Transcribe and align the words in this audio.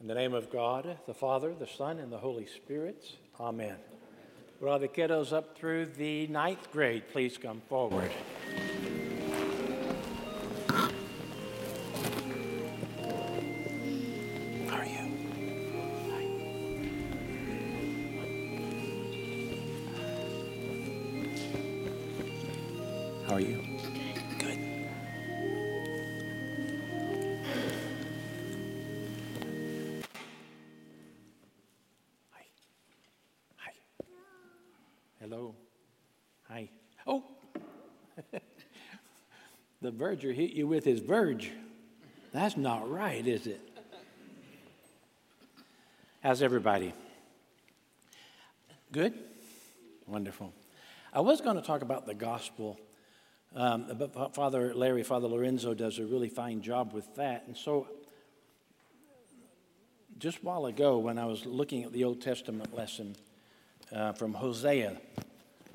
In 0.00 0.06
the 0.06 0.14
name 0.14 0.32
of 0.32 0.50
God, 0.50 0.96
the 1.06 1.12
Father, 1.12 1.52
the 1.52 1.66
Son, 1.66 1.98
and 1.98 2.10
the 2.10 2.16
Holy 2.16 2.46
Spirit, 2.46 3.04
Amen. 3.38 3.76
Will 4.58 4.70
all 4.70 4.78
the 4.78 4.88
kiddos 4.88 5.30
up 5.30 5.58
through 5.58 5.86
the 5.86 6.26
ninth 6.28 6.72
grade 6.72 7.04
please 7.12 7.36
come 7.36 7.60
forward? 7.68 8.10
the 39.82 39.90
verger 39.90 40.32
hit 40.32 40.52
you 40.52 40.66
with 40.66 40.84
his 40.84 41.00
verge. 41.00 41.50
That's 42.32 42.56
not 42.56 42.90
right, 42.90 43.26
is 43.26 43.46
it? 43.46 43.60
How's 46.22 46.42
everybody? 46.42 46.92
Good? 48.92 49.14
Wonderful. 50.06 50.52
I 51.12 51.20
was 51.20 51.40
going 51.40 51.56
to 51.56 51.62
talk 51.62 51.82
about 51.82 52.06
the 52.06 52.14
gospel, 52.14 52.78
um, 53.56 53.86
but 53.96 54.34
Father 54.34 54.74
Larry, 54.74 55.02
Father 55.02 55.28
Lorenzo 55.28 55.74
does 55.74 55.98
a 55.98 56.04
really 56.04 56.28
fine 56.28 56.62
job 56.62 56.92
with 56.92 57.14
that. 57.16 57.44
And 57.46 57.56
so, 57.56 57.88
just 60.18 60.38
a 60.38 60.40
while 60.42 60.66
ago, 60.66 60.98
when 60.98 61.18
I 61.18 61.26
was 61.26 61.46
looking 61.46 61.84
at 61.84 61.92
the 61.92 62.04
Old 62.04 62.20
Testament 62.20 62.74
lesson 62.76 63.16
uh, 63.92 64.12
from 64.12 64.34
Hosea, 64.34 65.00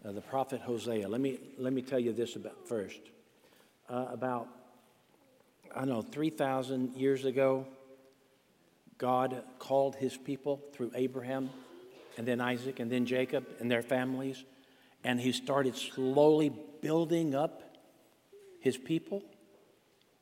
uh, 0.06 0.12
the 0.12 0.22
prophet 0.22 0.62
Hosea, 0.62 1.08
let 1.08 1.20
me, 1.20 1.40
let 1.58 1.74
me 1.74 1.82
tell 1.82 2.00
you 2.00 2.14
this 2.14 2.36
about 2.36 2.68
first. 2.68 3.00
Uh, 3.90 4.06
about, 4.12 4.48
I 5.74 5.80
don't 5.80 5.90
know, 5.90 6.02
3,000 6.02 6.96
years 6.96 7.26
ago, 7.26 7.66
God 8.98 9.44
called 9.60 9.96
his 9.96 10.16
people 10.16 10.62
through 10.74 10.92
Abraham 10.96 11.50
and 12.18 12.28
then 12.28 12.40
Isaac 12.40 12.80
and 12.80 12.92
then 12.92 13.06
Jacob 13.06 13.46
and 13.60 13.70
their 13.70 13.82
families. 13.82 14.44
And 15.04 15.20
he 15.20 15.32
started 15.32 15.76
slowly 15.76 16.52
building 16.82 17.36
up 17.36 17.62
his 18.60 18.78
people. 18.78 19.24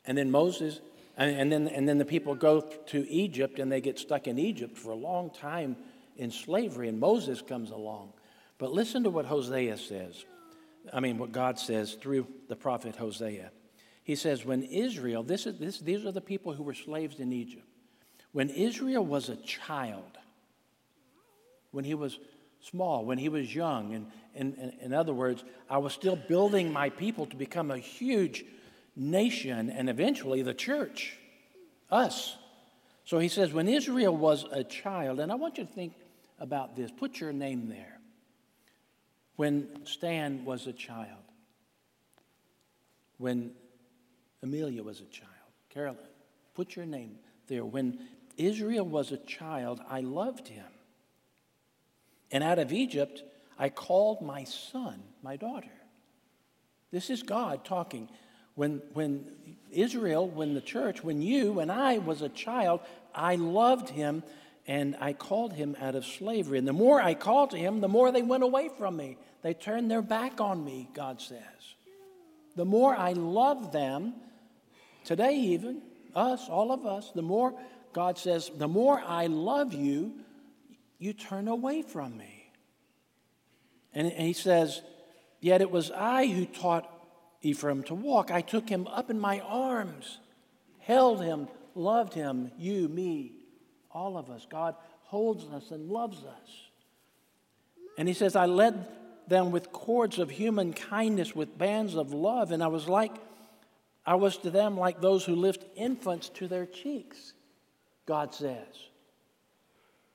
And 0.05 0.17
then 0.17 0.31
Moses, 0.31 0.81
and, 1.17 1.35
and, 1.35 1.51
then, 1.51 1.67
and 1.67 1.87
then 1.87 1.97
the 1.97 2.05
people 2.05 2.35
go 2.35 2.61
to 2.61 3.09
Egypt 3.09 3.59
and 3.59 3.71
they 3.71 3.79
get 3.79 3.99
stuck 3.99 4.27
in 4.27 4.39
Egypt 4.39 4.77
for 4.77 4.91
a 4.91 4.95
long 4.95 5.29
time 5.29 5.77
in 6.17 6.31
slavery. 6.31 6.89
And 6.89 6.99
Moses 6.99 7.41
comes 7.41 7.71
along. 7.71 8.11
But 8.57 8.71
listen 8.71 9.03
to 9.03 9.09
what 9.09 9.25
Hosea 9.25 9.77
says. 9.77 10.25
I 10.91 10.99
mean, 10.99 11.17
what 11.17 11.31
God 11.31 11.59
says 11.59 11.93
through 11.93 12.27
the 12.49 12.55
prophet 12.55 12.95
Hosea. 12.95 13.51
He 14.03 14.15
says, 14.15 14.45
When 14.45 14.63
Israel, 14.63 15.23
this 15.23 15.45
is, 15.45 15.57
this, 15.57 15.79
these 15.79 16.05
are 16.05 16.11
the 16.11 16.21
people 16.21 16.53
who 16.53 16.63
were 16.63 16.73
slaves 16.73 17.19
in 17.19 17.31
Egypt. 17.31 17.65
When 18.31 18.49
Israel 18.49 19.05
was 19.05 19.29
a 19.29 19.35
child, 19.37 20.17
when 21.71 21.85
he 21.85 21.93
was 21.93 22.19
small, 22.59 23.05
when 23.05 23.17
he 23.17 23.29
was 23.29 23.53
young, 23.53 23.93
and 23.93 24.07
in, 24.35 24.73
in 24.81 24.93
other 24.93 25.13
words, 25.13 25.43
I 25.69 25.77
was 25.77 25.93
still 25.93 26.15
building 26.15 26.71
my 26.71 26.89
people 26.89 27.25
to 27.27 27.35
become 27.35 27.71
a 27.71 27.77
huge 27.77 28.43
nation 28.95 29.69
and 29.69 29.89
eventually 29.89 30.41
the 30.41 30.53
church, 30.53 31.17
us. 31.89 32.35
So 33.05 33.19
he 33.19 33.27
says, 33.27 33.53
when 33.53 33.67
Israel 33.67 34.15
was 34.15 34.45
a 34.51 34.63
child, 34.63 35.19
and 35.19 35.31
I 35.31 35.35
want 35.35 35.57
you 35.57 35.65
to 35.65 35.71
think 35.71 35.93
about 36.39 36.75
this, 36.75 36.91
put 36.91 37.19
your 37.19 37.33
name 37.33 37.69
there. 37.69 37.92
When 39.35 39.85
Stan 39.85 40.45
was 40.45 40.67
a 40.67 40.73
child, 40.73 41.23
when 43.17 43.51
Amelia 44.41 44.83
was 44.83 44.99
a 44.99 45.05
child, 45.05 45.29
Carolyn, 45.69 45.97
put 46.53 46.75
your 46.75 46.85
name 46.85 47.17
there. 47.47 47.65
When 47.65 47.99
Israel 48.37 48.85
was 48.85 49.11
a 49.11 49.17
child, 49.17 49.81
I 49.89 50.01
loved 50.01 50.47
him. 50.47 50.65
And 52.31 52.43
out 52.43 52.59
of 52.59 52.71
Egypt, 52.71 53.23
I 53.57 53.69
called 53.69 54.21
my 54.21 54.43
son, 54.43 55.01
my 55.21 55.35
daughter. 55.35 55.71
This 56.91 57.09
is 57.09 57.23
God 57.23 57.65
talking. 57.65 58.09
When, 58.55 58.81
when 58.93 59.25
Israel, 59.71 60.27
when 60.27 60.53
the 60.53 60.61
church, 60.61 61.03
when 61.03 61.21
you, 61.21 61.53
when 61.53 61.71
I 61.71 61.97
was 61.97 62.21
a 62.21 62.29
child, 62.29 62.81
I 63.15 63.35
loved 63.35 63.89
him 63.89 64.23
and 64.65 64.95
I 64.99 65.13
called 65.13 65.53
him 65.53 65.75
out 65.79 65.95
of 65.95 66.05
slavery. 66.05 66.57
And 66.57 66.67
the 66.67 66.73
more 66.73 67.01
I 67.01 67.15
called 67.15 67.51
to 67.51 67.57
him, 67.57 67.81
the 67.81 67.87
more 67.87 68.11
they 68.11 68.21
went 68.21 68.43
away 68.43 68.69
from 68.77 68.95
me. 68.95 69.17
They 69.41 69.53
turned 69.53 69.91
their 69.91 70.01
back 70.01 70.39
on 70.39 70.63
me, 70.63 70.89
God 70.93 71.21
says. 71.21 71.41
The 72.55 72.65
more 72.65 72.95
I 72.95 73.13
love 73.13 73.71
them, 73.71 74.13
today 75.03 75.35
even, 75.35 75.81
us, 76.15 76.47
all 76.49 76.71
of 76.71 76.85
us, 76.85 77.11
the 77.13 77.21
more 77.21 77.53
God 77.91 78.17
says, 78.17 78.51
the 78.57 78.67
more 78.67 79.01
I 79.05 79.27
love 79.27 79.73
you, 79.73 80.13
you 80.97 81.13
turn 81.13 81.47
away 81.47 81.81
from 81.81 82.17
me. 82.17 82.51
And, 83.93 84.11
he 84.11 84.33
says, 84.33 84.81
Yet 85.39 85.61
it 85.61 85.69
was 85.69 85.91
I 85.91 86.25
who 86.27 86.45
taught 86.45 86.89
Ephraim 87.41 87.83
to 87.83 87.95
walk. 87.95 88.31
I 88.31 88.41
took 88.41 88.69
him 88.69 88.87
up 88.87 89.11
in 89.11 89.19
my 89.19 89.41
arms, 89.41 90.19
held 90.79 91.21
him, 91.21 91.49
loved 91.75 92.13
him, 92.13 92.51
you, 92.57 92.87
me, 92.87 93.33
all 93.93 94.17
of 94.17 94.29
us. 94.29 94.45
God 94.49 94.75
holds 95.03 95.45
us 95.45 95.71
and 95.71 95.89
loves 95.89 96.23
us. 96.23 96.49
And 97.97 98.07
he 98.07 98.13
says, 98.13 98.35
I 98.35 98.45
led 98.45 98.87
them 99.27 99.51
with 99.51 99.71
cords 99.71 100.19
of 100.19 100.29
human 100.29 100.73
kindness, 100.73 101.35
with 101.35 101.57
bands 101.57 101.95
of 101.95 102.13
love, 102.13 102.51
and 102.51 102.63
I 102.63 102.67
was 102.67 102.89
like, 102.89 103.13
I 104.05 104.15
was 104.15 104.37
to 104.37 104.49
them 104.49 104.77
like 104.77 104.99
those 104.99 105.23
who 105.23 105.35
lift 105.35 105.65
infants 105.75 106.29
to 106.29 106.47
their 106.47 106.65
cheeks, 106.65 107.33
God 108.05 108.33
says. 108.33 108.67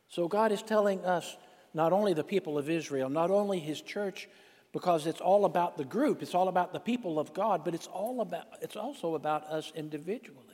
So 0.09 0.29
God 0.29 0.53
is 0.53 0.63
telling 0.63 1.05
us, 1.05 1.37
not 1.73 1.93
only 1.93 2.13
the 2.13 2.25
people 2.25 2.59
of 2.59 2.69
Israel, 2.69 3.09
not 3.09 3.31
only 3.31 3.61
his 3.61 3.81
church, 3.81 4.29
because 4.73 5.07
it's 5.07 5.21
all 5.21 5.45
about 5.45 5.77
the 5.77 5.85
group, 5.85 6.23
it's 6.23 6.35
all 6.35 6.49
about 6.49 6.73
the 6.73 6.81
people 6.81 7.19
of 7.19 7.33
God, 7.33 7.65
but 7.65 7.75
it's 7.75 7.87
all 7.87 8.21
about 8.21 8.47
it's 8.61 8.77
also 8.77 9.15
about 9.15 9.45
us 9.45 9.73
individually. 9.75 10.48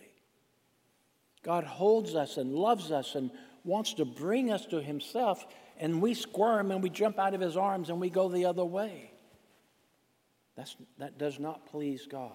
God 1.44 1.64
holds 1.64 2.14
us 2.14 2.38
and 2.38 2.52
loves 2.54 2.90
us 2.90 3.14
and 3.14 3.30
wants 3.64 3.94
to 3.94 4.04
bring 4.04 4.50
us 4.50 4.66
to 4.66 4.80
himself, 4.80 5.44
and 5.78 6.02
we 6.02 6.14
squirm 6.14 6.70
and 6.70 6.82
we 6.82 6.90
jump 6.90 7.18
out 7.18 7.34
of 7.34 7.40
his 7.40 7.56
arms 7.56 7.90
and 7.90 8.00
we 8.00 8.10
go 8.10 8.28
the 8.28 8.46
other 8.46 8.64
way. 8.64 9.10
That's, 10.56 10.74
that 10.98 11.18
does 11.18 11.38
not 11.38 11.66
please 11.66 12.06
God. 12.10 12.32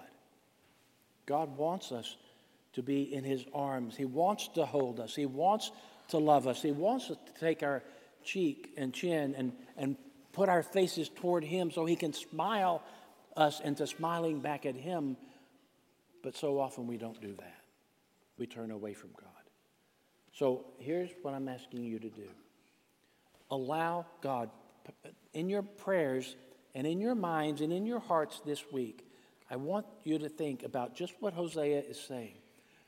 God 1.25 1.57
wants 1.57 1.91
us 1.91 2.17
to 2.73 2.83
be 2.83 3.13
in 3.13 3.23
his 3.23 3.45
arms. 3.53 3.95
He 3.95 4.05
wants 4.05 4.47
to 4.49 4.65
hold 4.65 4.99
us. 4.99 5.15
He 5.15 5.25
wants 5.25 5.71
to 6.09 6.17
love 6.17 6.47
us. 6.47 6.61
He 6.61 6.71
wants 6.71 7.09
us 7.09 7.17
to 7.25 7.39
take 7.39 7.63
our 7.63 7.83
cheek 8.23 8.73
and 8.77 8.93
chin 8.93 9.35
and, 9.37 9.53
and 9.77 9.95
put 10.33 10.49
our 10.49 10.63
faces 10.63 11.09
toward 11.09 11.43
him 11.43 11.71
so 11.71 11.85
he 11.85 11.95
can 11.95 12.13
smile 12.13 12.83
us 13.37 13.59
into 13.61 13.87
smiling 13.87 14.39
back 14.39 14.65
at 14.65 14.75
him. 14.75 15.17
But 16.21 16.35
so 16.35 16.59
often 16.59 16.87
we 16.87 16.97
don't 16.97 17.19
do 17.21 17.33
that. 17.35 17.58
We 18.39 18.47
turn 18.47 18.71
away 18.71 18.93
from 18.93 19.11
God. 19.19 19.29
So 20.33 20.65
here's 20.79 21.09
what 21.21 21.33
I'm 21.33 21.49
asking 21.49 21.83
you 21.83 21.99
to 21.99 22.09
do 22.09 22.27
allow 23.51 24.05
God 24.21 24.49
in 25.33 25.49
your 25.49 25.63
prayers 25.63 26.35
and 26.73 26.87
in 26.87 26.99
your 26.99 27.15
minds 27.15 27.61
and 27.61 27.73
in 27.73 27.85
your 27.85 27.99
hearts 27.99 28.41
this 28.45 28.63
week. 28.71 29.05
I 29.51 29.55
want 29.55 29.85
you 30.03 30.19
to 30.19 30.29
think 30.29 30.63
about 30.63 30.95
just 30.95 31.13
what 31.19 31.33
Hosea 31.33 31.81
is 31.81 31.99
saying. 31.99 32.35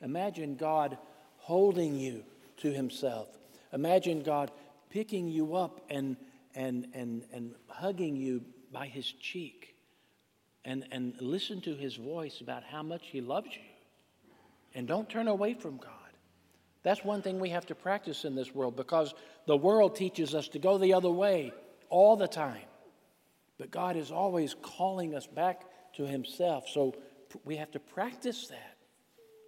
Imagine 0.00 0.54
God 0.56 0.96
holding 1.38 1.96
you 1.98 2.24
to 2.58 2.72
himself. 2.72 3.28
Imagine 3.72 4.22
God 4.22 4.50
picking 4.90 5.28
you 5.28 5.56
up 5.56 5.80
and, 5.90 6.16
and, 6.54 6.86
and, 6.94 7.24
and 7.32 7.54
hugging 7.68 8.16
you 8.16 8.44
by 8.72 8.86
his 8.86 9.10
cheek. 9.10 9.74
And, 10.64 10.86
and 10.92 11.14
listen 11.20 11.60
to 11.62 11.74
his 11.74 11.96
voice 11.96 12.40
about 12.40 12.62
how 12.62 12.84
much 12.84 13.08
he 13.08 13.20
loves 13.20 13.48
you. 13.48 13.71
And 14.74 14.86
don't 14.86 15.08
turn 15.08 15.28
away 15.28 15.54
from 15.54 15.76
God. 15.76 15.90
That's 16.82 17.04
one 17.04 17.22
thing 17.22 17.38
we 17.38 17.50
have 17.50 17.66
to 17.66 17.74
practice 17.74 18.24
in 18.24 18.34
this 18.34 18.54
world 18.54 18.76
because 18.76 19.14
the 19.46 19.56
world 19.56 19.94
teaches 19.94 20.34
us 20.34 20.48
to 20.48 20.58
go 20.58 20.78
the 20.78 20.94
other 20.94 21.10
way 21.10 21.52
all 21.88 22.16
the 22.16 22.26
time. 22.26 22.64
But 23.58 23.70
God 23.70 23.96
is 23.96 24.10
always 24.10 24.56
calling 24.60 25.14
us 25.14 25.26
back 25.26 25.62
to 25.94 26.06
Himself. 26.06 26.68
So 26.68 26.96
we 27.44 27.56
have 27.56 27.70
to 27.72 27.80
practice 27.80 28.48
that. 28.48 28.76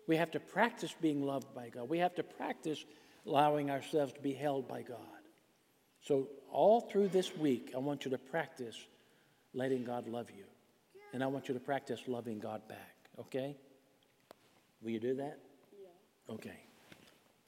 We 0.06 0.16
have 0.16 0.30
to 0.32 0.40
practice 0.40 0.94
being 1.00 1.22
loved 1.22 1.54
by 1.54 1.70
God. 1.70 1.88
We 1.88 1.98
have 1.98 2.14
to 2.16 2.22
practice 2.22 2.84
allowing 3.26 3.70
ourselves 3.70 4.12
to 4.12 4.20
be 4.20 4.34
held 4.34 4.68
by 4.68 4.82
God. 4.82 4.98
So, 6.00 6.28
all 6.52 6.82
through 6.82 7.08
this 7.08 7.34
week, 7.34 7.72
I 7.74 7.78
want 7.78 8.04
you 8.04 8.10
to 8.10 8.18
practice 8.18 8.76
letting 9.54 9.84
God 9.84 10.06
love 10.06 10.30
you. 10.30 10.44
And 11.12 11.24
I 11.24 11.26
want 11.28 11.48
you 11.48 11.54
to 11.54 11.60
practice 11.60 12.00
loving 12.06 12.38
God 12.38 12.68
back, 12.68 12.96
okay? 13.18 13.56
Will 14.84 14.90
you 14.90 15.00
do 15.00 15.14
that? 15.14 15.38
Yeah. 15.72 16.34
Okay. 16.34 16.60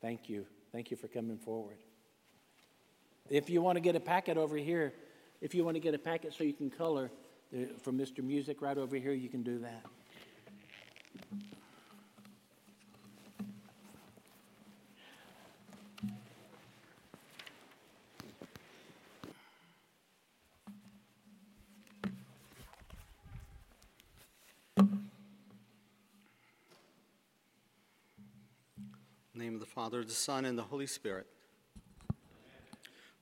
Thank 0.01 0.31
you. 0.31 0.47
Thank 0.73 0.91
you 0.91 0.97
for 0.97 1.07
coming 1.07 1.37
forward. 1.37 1.77
If 3.29 3.51
you 3.51 3.61
want 3.61 3.77
to 3.77 3.81
get 3.81 3.95
a 3.95 4.01
packet 4.01 4.39
over 4.39 4.57
here, 4.57 4.95
if 5.43 5.55
you 5.55 5.63
want 5.63 5.75
to 5.75 5.81
get 5.81 5.95
a 5.95 5.99
packet 5.99 6.33
so 6.33 6.45
you 6.45 6.55
can 6.55 6.71
color 6.71 7.11
uh, 7.55 7.67
from 7.83 7.99
Mr. 7.99 8.25
Music 8.25 8.63
right 8.63 8.79
over 8.79 8.97
here, 8.97 9.13
you 9.13 9.29
can 9.29 9.43
do 9.43 9.59
that. 9.59 9.85
Father, 29.77 30.03
the 30.03 30.11
Son, 30.11 30.47
and 30.47 30.57
the 30.57 30.63
Holy 30.63 30.87
Spirit. 30.87 31.27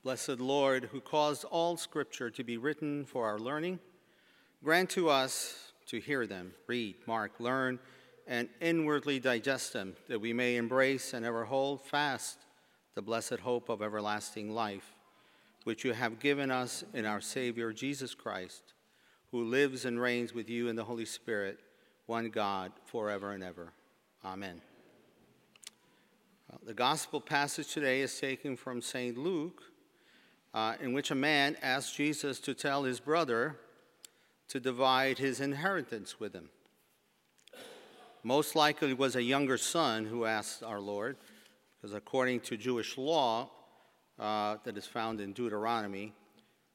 Blessed 0.05 0.39
Lord, 0.39 0.85
who 0.85 1.01
caused 1.01 1.43
all 1.43 1.75
Scripture 1.75 2.29
to 2.29 2.45
be 2.45 2.55
written 2.55 3.03
for 3.03 3.27
our 3.27 3.37
learning, 3.37 3.77
grant 4.63 4.89
to 4.91 5.09
us 5.09 5.73
to 5.87 5.99
hear 5.99 6.25
them, 6.25 6.53
read, 6.65 6.95
mark, 7.07 7.33
learn, 7.41 7.77
and 8.25 8.47
inwardly 8.61 9.19
digest 9.19 9.73
them, 9.73 9.97
that 10.07 10.21
we 10.21 10.31
may 10.31 10.55
embrace 10.55 11.13
and 11.13 11.25
ever 11.25 11.43
hold 11.43 11.81
fast 11.81 12.37
the 12.93 13.01
blessed 13.01 13.39
hope 13.39 13.67
of 13.67 13.81
everlasting 13.81 14.49
life, 14.55 14.95
which 15.65 15.83
you 15.83 15.91
have 15.91 16.19
given 16.21 16.51
us 16.51 16.85
in 16.93 17.05
our 17.05 17.19
Savior 17.19 17.73
Jesus 17.73 18.15
Christ, 18.15 18.63
who 19.31 19.43
lives 19.43 19.83
and 19.83 19.99
reigns 19.99 20.33
with 20.33 20.49
you 20.49 20.69
in 20.69 20.77
the 20.77 20.85
Holy 20.85 21.03
Spirit, 21.03 21.59
one 22.05 22.29
God, 22.29 22.71
forever 22.85 23.33
and 23.33 23.43
ever. 23.43 23.73
Amen. 24.23 24.61
The 26.63 26.73
gospel 26.73 27.21
passage 27.21 27.73
today 27.73 28.01
is 28.01 28.19
taken 28.19 28.55
from 28.55 28.81
St. 28.81 29.17
Luke, 29.17 29.61
uh, 30.53 30.75
in 30.79 30.93
which 30.93 31.11
a 31.11 31.15
man 31.15 31.57
asked 31.61 31.95
Jesus 31.95 32.39
to 32.41 32.53
tell 32.53 32.83
his 32.83 32.99
brother 32.99 33.57
to 34.47 34.59
divide 34.59 35.17
his 35.17 35.41
inheritance 35.41 36.19
with 36.19 36.33
him. 36.33 36.49
Most 38.23 38.55
likely 38.55 38.91
it 38.91 38.97
was 38.97 39.15
a 39.15 39.23
younger 39.23 39.57
son 39.57 40.05
who 40.05 40.25
asked 40.25 40.63
our 40.63 40.79
Lord, 40.79 41.17
because 41.77 41.93
according 41.93 42.39
to 42.41 42.57
Jewish 42.57 42.97
law 42.97 43.49
uh, 44.17 44.57
that 44.63 44.77
is 44.77 44.85
found 44.85 45.21
in 45.21 45.33
Deuteronomy, 45.33 46.13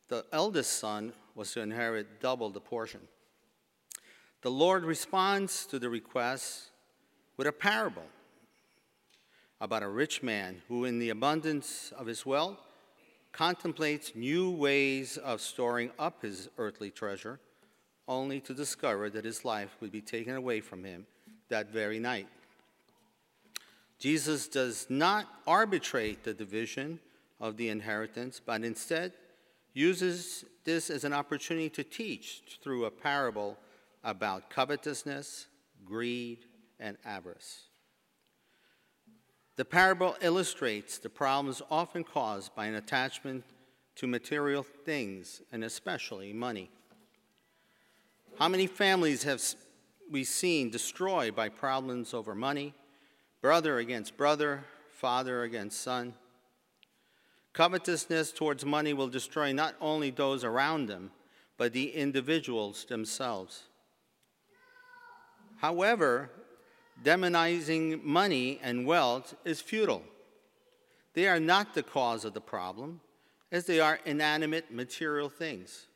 the 0.08 0.24
eldest 0.32 0.78
son 0.78 1.12
was 1.34 1.52
to 1.52 1.60
inherit 1.60 2.20
double 2.20 2.50
the 2.50 2.60
portion. 2.60 3.00
The 4.42 4.50
Lord 4.50 4.84
responds 4.84 5.66
to 5.66 5.78
the 5.78 5.88
request 5.88 6.70
with 7.36 7.46
a 7.46 7.52
parable 7.52 8.04
about 9.60 9.82
a 9.82 9.88
rich 9.88 10.22
man 10.22 10.62
who, 10.68 10.84
in 10.84 10.98
the 10.98 11.10
abundance 11.10 11.92
of 11.96 12.06
his 12.06 12.24
wealth, 12.24 12.58
contemplates 13.32 14.12
new 14.14 14.50
ways 14.50 15.16
of 15.18 15.40
storing 15.40 15.90
up 15.98 16.22
his 16.22 16.48
earthly 16.58 16.90
treasure, 16.90 17.38
only 18.08 18.40
to 18.40 18.54
discover 18.54 19.10
that 19.10 19.24
his 19.24 19.44
life 19.44 19.76
would 19.80 19.92
be 19.92 20.00
taken 20.00 20.34
away 20.34 20.60
from 20.60 20.82
him 20.84 21.06
that 21.48 21.70
very 21.70 21.98
night. 21.98 22.26
Jesus 23.98 24.48
does 24.48 24.86
not 24.88 25.26
arbitrate 25.46 26.24
the 26.24 26.34
division 26.34 26.98
of 27.38 27.56
the 27.56 27.68
inheritance, 27.68 28.40
but 28.44 28.64
instead 28.64 29.12
uses 29.74 30.44
this 30.64 30.90
as 30.90 31.04
an 31.04 31.12
opportunity 31.12 31.68
to 31.68 31.84
teach 31.84 32.42
through 32.62 32.86
a 32.86 32.90
parable 32.90 33.56
about 34.02 34.50
covetousness, 34.50 35.46
greed, 35.84 36.38
and 36.78 36.96
avarice. 37.04 37.69
The 39.56 39.64
parable 39.64 40.16
illustrates 40.22 40.98
the 40.98 41.10
problems 41.10 41.60
often 41.70 42.04
caused 42.04 42.54
by 42.54 42.66
an 42.66 42.74
attachment 42.74 43.44
to 43.96 44.06
material 44.06 44.62
things, 44.62 45.42
and 45.52 45.62
especially 45.62 46.32
money. 46.32 46.70
How 48.38 48.48
many 48.48 48.66
families 48.66 49.22
have 49.24 49.42
we 50.10 50.24
seen 50.24 50.70
destroyed 50.70 51.36
by 51.36 51.50
problems 51.50 52.14
over 52.14 52.34
money, 52.34 52.72
brother 53.42 53.78
against 53.78 54.16
brother, 54.16 54.64
father 54.88 55.42
against 55.42 55.82
son? 55.82 56.14
Covetousness 57.52 58.32
towards 58.32 58.64
money 58.64 58.94
will 58.94 59.08
destroy 59.08 59.52
not 59.52 59.74
only 59.80 60.10
those 60.10 60.44
around 60.44 60.86
them, 60.86 61.10
but 61.58 61.74
the 61.74 61.90
individuals 61.90 62.86
themselves. 62.86 63.64
However, 65.58 66.30
demonizing 67.04 68.02
money 68.02 68.60
and 68.62 68.86
wealth 68.86 69.34
is 69.44 69.60
futile. 69.60 70.02
They 71.14 71.26
are 71.26 71.40
not 71.40 71.74
the 71.74 71.82
cause 71.82 72.24
of 72.24 72.34
the 72.34 72.40
problem, 72.40 73.00
as 73.50 73.66
they 73.66 73.80
are 73.80 73.98
inanimate 74.04 74.72
material 74.72 75.28
things. 75.28 75.86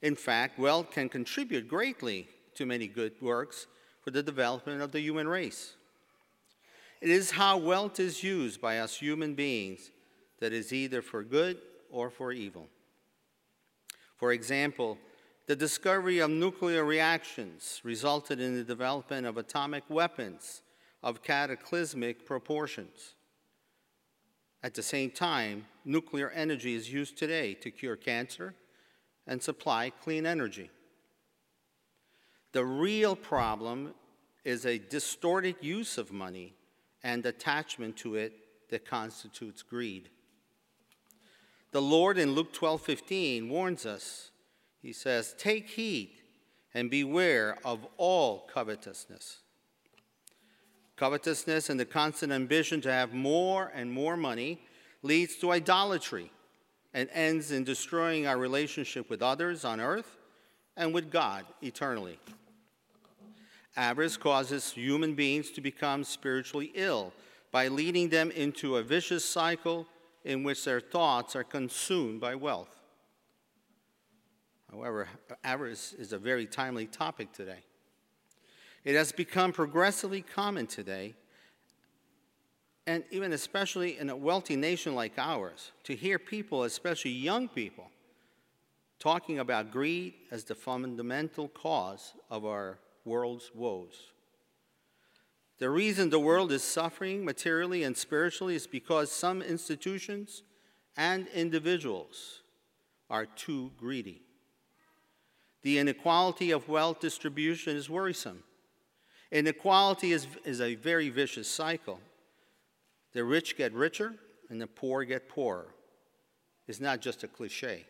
In 0.00 0.16
fact, 0.16 0.58
wealth 0.58 0.90
can 0.90 1.08
contribute 1.08 1.68
greatly 1.68 2.28
to 2.54 2.66
many 2.66 2.86
good 2.86 3.12
works 3.20 3.66
for 4.02 4.10
the 4.10 4.22
development 4.22 4.82
of 4.82 4.92
the 4.92 5.00
human 5.00 5.28
race. 5.28 5.74
It 7.00 7.10
is 7.10 7.32
how 7.32 7.58
wealth 7.58 8.00
is 8.00 8.22
used 8.22 8.60
by 8.60 8.78
us 8.78 8.96
human 8.96 9.34
beings 9.34 9.90
that 10.40 10.52
is 10.52 10.72
either 10.72 11.02
for 11.02 11.22
good 11.22 11.58
or 11.90 12.10
for 12.10 12.32
evil. 12.32 12.68
For 14.16 14.32
example, 14.32 14.98
the 15.46 15.56
discovery 15.56 16.20
of 16.20 16.30
nuclear 16.30 16.84
reactions 16.84 17.80
resulted 17.84 18.40
in 18.40 18.54
the 18.54 18.64
development 18.64 19.26
of 19.26 19.36
atomic 19.36 19.84
weapons 19.88 20.62
of 21.02 21.22
cataclysmic 21.22 22.24
proportions. 22.24 23.14
At 24.62 24.72
the 24.72 24.82
same 24.82 25.10
time, 25.10 25.66
nuclear 25.84 26.30
energy 26.30 26.74
is 26.74 26.90
used 26.90 27.18
today 27.18 27.52
to 27.54 27.70
cure 27.70 27.96
cancer 27.96 28.54
and 29.26 29.42
supply 29.42 29.90
clean 29.90 30.24
energy. 30.24 30.70
The 32.52 32.64
real 32.64 33.14
problem 33.14 33.92
is 34.44 34.64
a 34.64 34.78
distorted 34.78 35.56
use 35.60 35.98
of 35.98 36.12
money 36.12 36.54
and 37.02 37.26
attachment 37.26 37.96
to 37.98 38.14
it 38.14 38.32
that 38.70 38.86
constitutes 38.86 39.62
greed. 39.62 40.08
The 41.72 41.82
Lord 41.82 42.16
in 42.16 42.34
Luke 42.34 42.52
12:15 42.54 43.48
warns 43.50 43.84
us 43.84 44.30
he 44.84 44.92
says, 44.92 45.34
Take 45.38 45.70
heed 45.70 46.10
and 46.74 46.90
beware 46.90 47.56
of 47.64 47.86
all 47.96 48.46
covetousness. 48.52 49.38
Covetousness 50.96 51.70
and 51.70 51.80
the 51.80 51.86
constant 51.86 52.30
ambition 52.30 52.82
to 52.82 52.92
have 52.92 53.14
more 53.14 53.72
and 53.74 53.90
more 53.90 54.14
money 54.14 54.60
leads 55.02 55.36
to 55.36 55.52
idolatry 55.52 56.30
and 56.92 57.08
ends 57.14 57.50
in 57.50 57.64
destroying 57.64 58.26
our 58.26 58.36
relationship 58.36 59.08
with 59.08 59.22
others 59.22 59.64
on 59.64 59.80
earth 59.80 60.18
and 60.76 60.92
with 60.92 61.10
God 61.10 61.46
eternally. 61.62 62.18
Avarice 63.76 64.18
causes 64.18 64.70
human 64.70 65.14
beings 65.14 65.50
to 65.52 65.62
become 65.62 66.04
spiritually 66.04 66.72
ill 66.74 67.14
by 67.50 67.68
leading 67.68 68.10
them 68.10 68.30
into 68.30 68.76
a 68.76 68.82
vicious 68.82 69.24
cycle 69.24 69.86
in 70.24 70.44
which 70.44 70.62
their 70.62 70.80
thoughts 70.80 71.34
are 71.34 71.42
consumed 71.42 72.20
by 72.20 72.34
wealth. 72.34 72.83
However, 74.74 75.06
avarice 75.44 75.92
is 75.92 76.12
a 76.12 76.18
very 76.18 76.46
timely 76.46 76.86
topic 76.86 77.32
today. 77.32 77.60
It 78.82 78.96
has 78.96 79.12
become 79.12 79.52
progressively 79.52 80.22
common 80.22 80.66
today, 80.66 81.14
and 82.86 83.04
even 83.12 83.32
especially 83.32 83.98
in 83.98 84.10
a 84.10 84.16
wealthy 84.16 84.56
nation 84.56 84.96
like 84.96 85.12
ours, 85.16 85.70
to 85.84 85.94
hear 85.94 86.18
people, 86.18 86.64
especially 86.64 87.12
young 87.12 87.48
people, 87.48 87.88
talking 88.98 89.38
about 89.38 89.70
greed 89.70 90.14
as 90.32 90.42
the 90.42 90.56
fundamental 90.56 91.48
cause 91.48 92.14
of 92.28 92.44
our 92.44 92.78
world's 93.04 93.52
woes. 93.54 94.10
The 95.58 95.70
reason 95.70 96.10
the 96.10 96.18
world 96.18 96.50
is 96.50 96.64
suffering 96.64 97.24
materially 97.24 97.84
and 97.84 97.96
spiritually 97.96 98.56
is 98.56 98.66
because 98.66 99.12
some 99.12 99.40
institutions 99.40 100.42
and 100.96 101.28
individuals 101.28 102.40
are 103.08 103.26
too 103.26 103.70
greedy. 103.78 104.23
The 105.64 105.78
inequality 105.78 106.50
of 106.50 106.68
wealth 106.68 107.00
distribution 107.00 107.74
is 107.74 107.88
worrisome. 107.88 108.44
Inequality 109.32 110.12
is, 110.12 110.26
is 110.44 110.60
a 110.60 110.74
very 110.74 111.08
vicious 111.08 111.48
cycle. 111.48 112.00
The 113.14 113.24
rich 113.24 113.56
get 113.56 113.72
richer 113.72 114.14
and 114.50 114.60
the 114.60 114.66
poor 114.66 115.04
get 115.04 115.26
poorer. 115.26 115.68
It's 116.68 116.80
not 116.80 117.00
just 117.00 117.24
a 117.24 117.28
cliche. 117.28 117.86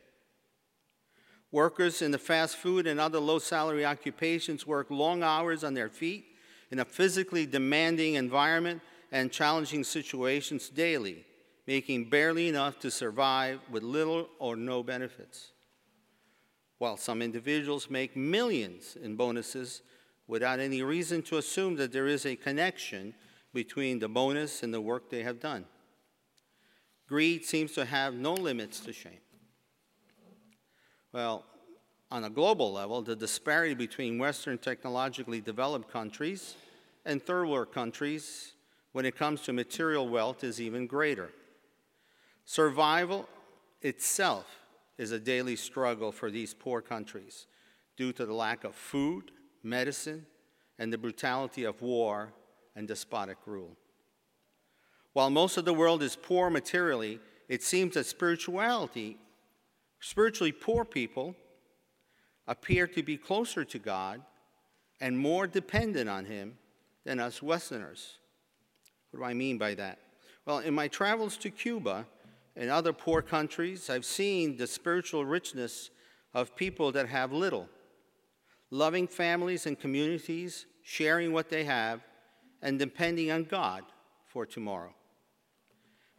Workers 1.51 2.01
in 2.01 2.13
the 2.13 2.19
fast 2.19 2.57
food 2.57 2.87
and 2.87 3.01
other 3.01 3.19
low 3.19 3.41
salary 3.41 3.85
occupations 3.85 4.65
work 4.65 4.89
long 4.89 5.25
hours 5.25 5.65
on 5.65 5.75
their 5.75 5.89
feet 5.89 6.27
in 6.71 6.79
a 6.79 6.85
physically 6.85 7.45
demanding 7.45 8.15
environment 8.15 8.83
and 9.11 9.33
challenging 9.33 9.83
situations 9.83 10.69
daily, 10.69 11.25
making 11.67 12.09
barely 12.09 12.49
enough 12.49 12.79
to 12.79 12.91
survive 12.91 13.59
with 13.69 13.83
little 13.83 14.29
or 14.39 14.55
no 14.55 14.85
benefits 14.85 15.54
while 16.79 16.97
some 16.97 17.23
individuals 17.23 17.89
make 17.89 18.17
millions 18.17 18.97
in 19.03 19.17
bonuses 19.17 19.83
without 20.27 20.59
any 20.59 20.83
reason 20.83 21.23
to 21.23 21.39
assume 21.39 21.77
that 21.77 21.93
there 21.93 22.07
is 22.07 22.27
a 22.27 22.37
connection 22.37 23.15
between 23.53 23.99
the 23.99 24.09
bonus 24.09 24.63
and 24.63 24.75
the 24.75 24.81
work 24.81 25.11
they 25.11 25.23
have 25.23 25.39
done. 25.39 25.65
Greed 27.09 27.45
seems 27.45 27.73
to 27.73 27.85
have 27.85 28.15
no 28.15 28.35
limits 28.35 28.81
to 28.81 28.93
shame. 28.93 29.21
Well, 31.13 31.45
on 32.11 32.25
a 32.25 32.31
global 32.31 32.73
level, 32.73 33.03
the 33.03 33.15
disparity 33.15 33.75
between 33.75 34.19
Western 34.19 34.59
technologically 34.59 35.41
developed 35.41 35.91
countries 35.91 36.57
and 37.05 37.23
third 37.23 37.47
world 37.47 37.73
countries 37.73 38.53
when 38.93 39.05
it 39.05 39.17
comes 39.17 39.43
to 39.43 39.53
material 39.53 40.09
wealth 40.09 40.43
is 40.43 40.61
even 40.61 40.87
greater. 40.87 41.31
Survival 42.45 43.29
itself 43.83 44.47
is 44.99 45.13
a 45.13 45.19
daily 45.19 45.57
struggle 45.57 46.13
for 46.13 46.31
these 46.31 46.55
poor 46.55 46.81
countries 46.81 47.47
due 47.97 48.13
to 48.13 48.27
the 48.27 48.33
lack 48.33 48.65
of 48.65 48.75
food, 48.75 49.31
medicine, 49.63 50.27
and 50.79 50.93
the 50.93 50.99
brutality 50.99 51.65
of 51.65 51.83
war 51.83 52.33
and 52.77 52.89
despotic 52.89 53.39
rule. 53.47 53.77
While 55.13 55.31
most 55.31 55.57
of 55.57 55.65
the 55.65 55.75
world 55.75 56.03
is 56.03 56.17
poor 56.17 56.51
materially, 56.51 57.21
it 57.49 57.63
seems 57.63 57.95
that 57.95 58.07
spirituality, 58.07 59.17
spiritually 60.01 60.53
poor 60.53 60.85
people, 60.85 61.37
appear 62.47 62.87
to 62.89 63.03
be 63.03 63.17
closer 63.17 63.65
to 63.65 63.79
God 63.79 64.21
and 65.01 65.17
more 65.17 65.47
dependent 65.47 66.09
on 66.09 66.25
Him 66.25 66.59
than 67.05 67.21
us 67.21 67.43
Westerners. 67.43 68.19
What 69.11 69.21
do 69.21 69.25
I 69.25 69.35
mean 69.35 69.59
by 69.59 69.75
that? 69.75 69.99
Well, 70.47 70.59
in 70.59 70.75
my 70.75 70.89
travels 70.89 71.37
to 71.39 71.51
Cuba 71.51 72.07
and 72.57 72.71
other 72.71 72.93
poor 72.93 73.23
countries, 73.23 73.91
I've 73.91 74.05
seen 74.05 74.57
the 74.57 74.67
spiritual 74.67 75.25
richness 75.25 75.91
of 76.33 76.57
people 76.57 76.93
that 76.93 77.09
have 77.09 77.33
little, 77.33 77.69
loving 78.71 79.07
families 79.07 79.67
and 79.67 79.79
communities, 79.79 80.67
sharing 80.83 81.33
what 81.33 81.49
they 81.49 81.65
have, 81.65 82.01
and 82.63 82.79
depending 82.79 83.31
on 83.31 83.45
God 83.45 83.85
for 84.27 84.47
tomorrow. 84.47 84.95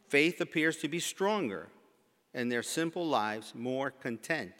Faith 0.08 0.40
appears 0.40 0.76
to 0.78 0.88
be 0.88 1.00
stronger, 1.00 1.68
and 2.32 2.50
their 2.50 2.62
simple 2.62 3.06
lives 3.06 3.52
more 3.54 3.90
content. 3.90 4.52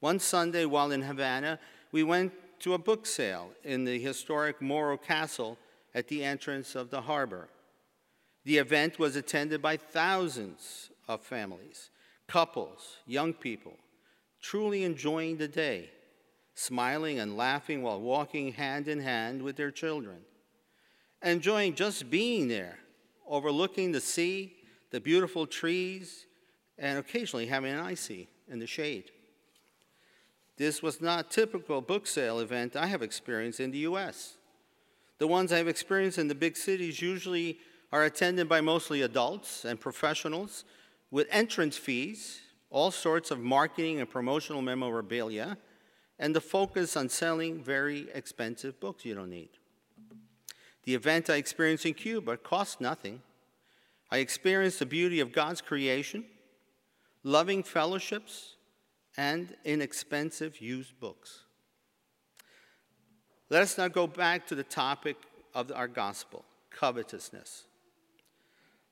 One 0.00 0.18
Sunday 0.18 0.64
while 0.64 0.92
in 0.92 1.02
Havana, 1.02 1.58
we 1.92 2.02
went 2.02 2.32
to 2.60 2.74
a 2.74 2.78
book 2.78 3.06
sale 3.06 3.50
in 3.64 3.84
the 3.84 3.98
historic 3.98 4.60
Morro 4.60 4.96
Castle 4.96 5.58
at 5.94 6.08
the 6.08 6.24
entrance 6.24 6.74
of 6.74 6.90
the 6.90 7.02
harbor. 7.02 7.48
The 8.46 8.58
event 8.58 9.00
was 9.00 9.16
attended 9.16 9.60
by 9.60 9.76
thousands 9.76 10.90
of 11.08 11.20
families, 11.20 11.90
couples, 12.28 12.98
young 13.04 13.32
people, 13.32 13.76
truly 14.40 14.84
enjoying 14.84 15.36
the 15.36 15.48
day, 15.48 15.90
smiling 16.54 17.18
and 17.18 17.36
laughing 17.36 17.82
while 17.82 18.00
walking 18.00 18.52
hand 18.52 18.86
in 18.86 19.00
hand 19.00 19.42
with 19.42 19.56
their 19.56 19.72
children, 19.72 20.18
enjoying 21.24 21.74
just 21.74 22.08
being 22.08 22.46
there, 22.46 22.78
overlooking 23.26 23.90
the 23.90 24.00
sea, 24.00 24.54
the 24.92 25.00
beautiful 25.00 25.48
trees, 25.48 26.26
and 26.78 27.00
occasionally 27.00 27.46
having 27.46 27.72
an 27.72 27.80
icy 27.80 28.28
in 28.48 28.60
the 28.60 28.66
shade. 28.68 29.10
This 30.56 30.84
was 30.84 31.00
not 31.00 31.26
a 31.26 31.28
typical 31.28 31.80
book 31.80 32.06
sale 32.06 32.38
event 32.38 32.76
I 32.76 32.86
have 32.86 33.02
experienced 33.02 33.58
in 33.58 33.72
the 33.72 33.78
US. 33.78 34.36
The 35.18 35.26
ones 35.26 35.52
I've 35.52 35.66
experienced 35.66 36.18
in 36.18 36.28
the 36.28 36.34
big 36.36 36.56
cities 36.56 37.02
usually 37.02 37.58
are 37.92 38.04
attended 38.04 38.48
by 38.48 38.60
mostly 38.60 39.02
adults 39.02 39.64
and 39.64 39.80
professionals 39.80 40.64
with 41.10 41.28
entrance 41.30 41.76
fees, 41.76 42.40
all 42.70 42.90
sorts 42.90 43.30
of 43.30 43.38
marketing 43.38 44.00
and 44.00 44.10
promotional 44.10 44.62
memorabilia, 44.62 45.56
and 46.18 46.34
the 46.34 46.40
focus 46.40 46.96
on 46.96 47.08
selling 47.08 47.62
very 47.62 48.08
expensive 48.14 48.78
books 48.80 49.04
you 49.04 49.14
don't 49.14 49.30
need. 49.30 49.50
The 50.84 50.94
event 50.94 51.30
I 51.30 51.36
experienced 51.36 51.86
in 51.86 51.94
Cuba 51.94 52.36
cost 52.36 52.80
nothing. 52.80 53.22
I 54.10 54.18
experienced 54.18 54.78
the 54.78 54.86
beauty 54.86 55.20
of 55.20 55.32
God's 55.32 55.60
creation, 55.60 56.24
loving 57.22 57.62
fellowships, 57.62 58.54
and 59.16 59.54
inexpensive 59.64 60.60
used 60.60 60.98
books. 61.00 61.40
Let 63.48 63.62
us 63.62 63.78
now 63.78 63.88
go 63.88 64.06
back 64.06 64.46
to 64.48 64.54
the 64.54 64.62
topic 64.64 65.16
of 65.54 65.72
our 65.72 65.88
gospel 65.88 66.44
covetousness. 66.70 67.64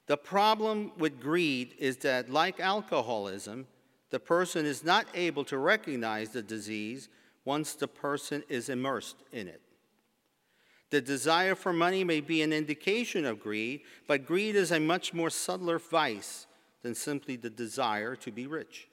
The 0.07 0.17
problem 0.17 0.93
with 0.99 1.21
greed 1.21 1.75
is 1.79 1.99
that, 1.99 2.29
like 2.29 2.61
alcoholism, 2.61 3.67
the 4.11 4.21
person 4.21 4.67
is 4.67 4.85
not 4.85 5.07
able 5.15 5.45
to 5.45 5.59
recognize 5.59 6.31
the 6.31 6.43
disease 6.43 7.09
once 7.45 7.75
the 7.75 7.89
person 7.89 8.43
is 8.49 8.69
immersed 8.69 9.17
in 9.33 9.49
it. 9.49 9.61
The 10.91 11.01
desire 11.01 11.55
for 11.55 11.73
money 11.73 12.05
may 12.05 12.21
be 12.21 12.43
an 12.43 12.53
indication 12.53 13.25
of 13.25 13.41
greed, 13.41 13.81
but 14.07 14.27
greed 14.27 14.55
is 14.55 14.71
a 14.71 14.79
much 14.79 15.13
more 15.13 15.31
subtler 15.31 15.79
vice 15.79 16.47
than 16.83 16.95
simply 16.95 17.37
the 17.37 17.51
desire 17.51 18.15
to 18.17 18.31
be 18.31 18.47
rich. 18.47 18.89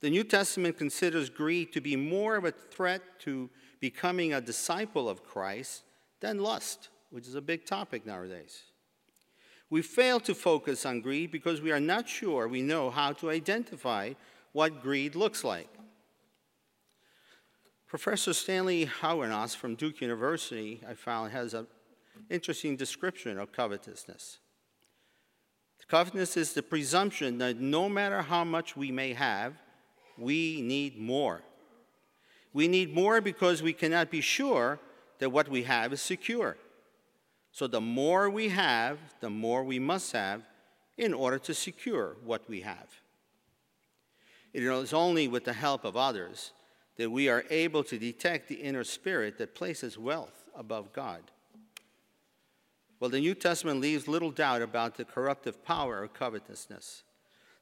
The 0.00 0.10
New 0.10 0.24
Testament 0.24 0.76
considers 0.76 1.30
greed 1.30 1.72
to 1.72 1.80
be 1.80 1.96
more 1.96 2.36
of 2.36 2.44
a 2.44 2.52
threat 2.52 3.02
to 3.20 3.48
becoming 3.80 4.34
a 4.34 4.40
disciple 4.40 5.08
of 5.08 5.24
Christ 5.24 5.82
than 6.20 6.38
lust, 6.38 6.90
which 7.10 7.26
is 7.26 7.34
a 7.34 7.40
big 7.40 7.64
topic 7.64 8.04
nowadays. 8.04 8.62
We 9.72 9.80
fail 9.80 10.20
to 10.20 10.34
focus 10.34 10.84
on 10.84 11.00
greed 11.00 11.30
because 11.30 11.62
we 11.62 11.72
are 11.72 11.80
not 11.80 12.06
sure 12.06 12.46
we 12.46 12.60
know 12.60 12.90
how 12.90 13.14
to 13.14 13.30
identify 13.30 14.12
what 14.52 14.82
greed 14.82 15.14
looks 15.14 15.44
like. 15.44 15.70
Professor 17.86 18.34
Stanley 18.34 18.84
Hauerwas 18.84 19.56
from 19.56 19.74
Duke 19.74 20.02
University, 20.02 20.82
I 20.86 20.92
found, 20.92 21.32
has 21.32 21.54
an 21.54 21.66
interesting 22.28 22.76
description 22.76 23.38
of 23.38 23.50
covetousness. 23.50 24.40
Covetousness 25.88 26.36
is 26.36 26.52
the 26.52 26.62
presumption 26.62 27.38
that 27.38 27.58
no 27.58 27.88
matter 27.88 28.20
how 28.20 28.44
much 28.44 28.76
we 28.76 28.92
may 28.92 29.14
have, 29.14 29.54
we 30.18 30.60
need 30.60 30.98
more. 30.98 31.40
We 32.52 32.68
need 32.68 32.94
more 32.94 33.22
because 33.22 33.62
we 33.62 33.72
cannot 33.72 34.10
be 34.10 34.20
sure 34.20 34.78
that 35.18 35.30
what 35.30 35.48
we 35.48 35.62
have 35.62 35.94
is 35.94 36.02
secure. 36.02 36.58
So 37.52 37.66
the 37.66 37.80
more 37.80 38.30
we 38.30 38.48
have, 38.48 38.98
the 39.20 39.30
more 39.30 39.62
we 39.62 39.78
must 39.78 40.12
have 40.12 40.42
in 40.96 41.12
order 41.12 41.38
to 41.40 41.54
secure 41.54 42.16
what 42.24 42.48
we 42.48 42.62
have. 42.62 42.88
It 44.52 44.62
is 44.62 44.92
only 44.92 45.28
with 45.28 45.44
the 45.44 45.52
help 45.52 45.84
of 45.84 45.96
others 45.96 46.52
that 46.96 47.10
we 47.10 47.28
are 47.28 47.44
able 47.50 47.84
to 47.84 47.98
detect 47.98 48.48
the 48.48 48.56
inner 48.56 48.84
spirit 48.84 49.38
that 49.38 49.54
places 49.54 49.98
wealth 49.98 50.44
above 50.56 50.92
God. 50.92 51.30
Well, 53.00 53.10
the 53.10 53.20
New 53.20 53.34
Testament 53.34 53.80
leaves 53.80 54.06
little 54.06 54.30
doubt 54.30 54.62
about 54.62 54.96
the 54.96 55.04
corruptive 55.04 55.64
power 55.64 56.02
of 56.02 56.14
covetousness. 56.14 57.02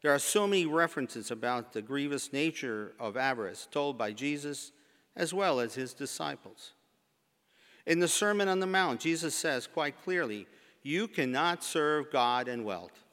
There 0.03 0.13
are 0.13 0.19
so 0.19 0.47
many 0.47 0.67
references 0.67 1.31
about 1.31 1.73
the 1.73 1.83
grievous 1.83 2.33
nature 2.33 2.93
of 2.99 3.17
avarice 3.17 3.67
told 3.71 3.97
by 3.97 4.13
Jesus 4.13 4.73
as 5.17 5.35
well 5.35 5.61
as 5.61 5.75
his 5.75 5.95
disciples. 5.95 6.73
In 7.87 8.01
the 8.01 8.09
Sermon 8.09 8.49
on 8.49 8.61
the 8.61 8.67
Mount, 8.67 9.01
Jesus 9.01 9.35
says 9.35 9.67
quite 9.67 10.03
clearly, 10.03 10.47
You 10.83 11.09
cannot 11.09 11.65
serve 11.65 12.11
God 12.11 12.49
and 12.49 12.65
wealth. 12.65 13.05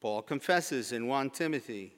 Paul 0.00 0.22
confesses 0.22 0.92
in 0.92 1.06
1 1.06 1.30
Timothy 1.30 1.94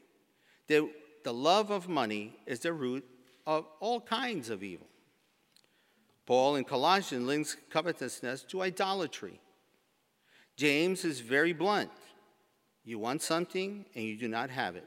that 0.68 0.88
the 1.24 1.32
love 1.32 1.70
of 1.70 1.88
money 1.88 2.36
is 2.46 2.60
the 2.60 2.72
root 2.72 3.04
of 3.46 3.66
all 3.80 4.00
kinds 4.00 4.50
of 4.50 4.62
evil. 4.62 4.86
Paul 6.26 6.56
in 6.56 6.64
Colossians 6.64 7.26
links 7.26 7.56
covetousness 7.70 8.44
to 8.44 8.62
idolatry. 8.62 9.40
James 10.56 11.04
is 11.04 11.20
very 11.20 11.52
blunt. 11.52 11.90
You 12.84 12.98
want 12.98 13.22
something 13.22 13.86
and 13.94 14.04
you 14.04 14.16
do 14.16 14.28
not 14.28 14.50
have 14.50 14.76
it. 14.76 14.86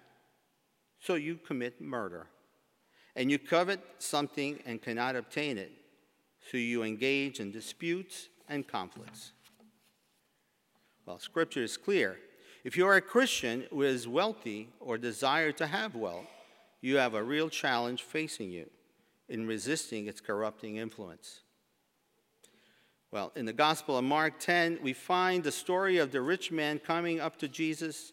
So 1.00 1.16
you 1.16 1.36
commit 1.36 1.82
murder. 1.82 2.28
And 3.16 3.32
you 3.32 3.40
covet 3.40 3.80
something 3.98 4.60
and 4.66 4.82
cannot 4.82 5.16
obtain 5.16 5.58
it. 5.58 5.72
So 6.50 6.58
you 6.58 6.84
engage 6.84 7.40
in 7.40 7.52
disputes 7.52 8.30
and 8.48 8.68
conflicts. 8.68 9.34
Well, 11.06 11.20
scripture 11.20 11.64
is 11.64 11.78
clear. 11.78 12.18
If 12.64 12.78
you 12.78 12.88
are 12.88 12.96
a 12.96 13.02
Christian 13.02 13.66
who 13.70 13.84
is 13.84 14.08
wealthy 14.08 14.70
or 14.80 14.98
desire 14.98 15.52
to 15.54 15.68
have 15.68 15.96
wealth, 15.96 16.28
you 16.82 16.98
have 16.98 17.14
a 17.14 17.24
real 17.24 17.50
challenge 17.50 18.04
facing 18.04 18.50
you 18.50 18.70
in 19.30 19.48
resisting 19.48 20.08
its 20.08 20.22
corrupting 20.22 20.78
influence. 20.78 21.42
Well, 23.12 23.32
in 23.36 23.46
the 23.46 23.54
Gospel 23.54 23.98
of 23.98 24.04
Mark 24.04 24.40
10, 24.40 24.80
we 24.82 24.94
find 24.94 25.44
the 25.44 25.52
story 25.52 25.98
of 25.98 26.12
the 26.12 26.22
rich 26.22 26.52
man 26.52 26.80
coming 26.80 27.20
up 27.20 27.38
to 27.38 27.48
Jesus 27.48 28.12